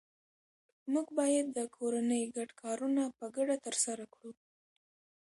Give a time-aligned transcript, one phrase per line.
[0.93, 4.31] موږ باید د کورنۍ ګډ کارونه په ګډه ترسره کړو